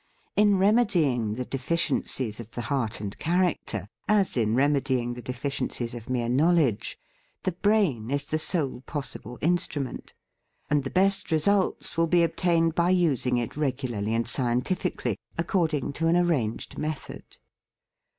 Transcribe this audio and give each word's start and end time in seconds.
In 0.35 0.57
remedying 0.57 1.35
the 1.35 1.45
deficiences 1.45 2.39
of 2.39 2.49
the 2.55 2.63
heart 2.63 3.01
and 3.01 3.15
character, 3.19 3.87
as 4.07 4.35
in 4.35 4.55
remedying 4.55 5.13
the 5.13 5.21
deficiences 5.21 5.93
of 5.93 6.09
mere 6.09 6.27
knowledge, 6.27 6.97
the 7.43 7.51
brain 7.51 8.09
is 8.09 8.25
the 8.25 8.39
sole 8.39 8.81
possible 8.87 9.37
instrument, 9.43 10.07
THE 10.07 10.07
FEAST 10.07 10.17
OF 10.17 10.17
ST 10.17 10.67
FRIEND 10.67 10.77
and 10.77 10.83
the 10.83 10.89
best 10.89 11.31
results 11.31 11.97
will 11.97 12.07
be 12.07 12.23
obtained 12.23 12.73
by 12.73 12.89
using 12.89 13.37
it 13.37 13.55
regularly 13.55 14.15
and 14.15 14.27
scientifically, 14.27 15.19
ac 15.37 15.45
cording 15.45 15.93
to 15.93 16.07
an 16.07 16.17
arranged 16.17 16.79
method. 16.79 17.37